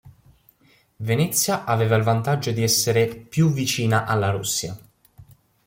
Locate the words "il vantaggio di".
1.95-2.63